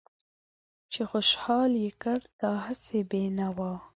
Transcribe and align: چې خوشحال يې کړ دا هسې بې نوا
چې 0.91 1.01
خوشحال 1.11 1.71
يې 1.83 1.91
کړ 2.01 2.19
دا 2.41 2.53
هسې 2.65 2.99
بې 3.09 3.23
نوا 3.39 3.73